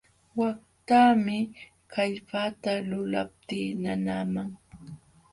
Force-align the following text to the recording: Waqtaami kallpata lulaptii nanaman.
Waqtaami 0.39 1.37
kallpata 1.93 2.71
lulaptii 2.89 3.69
nanaman. 3.83 4.49